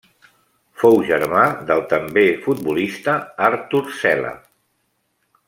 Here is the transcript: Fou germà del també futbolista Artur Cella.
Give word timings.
Fou 0.83 0.95
germà 1.09 1.43
del 1.71 1.83
també 1.91 2.23
futbolista 2.47 3.15
Artur 3.51 3.83
Cella. 4.01 4.35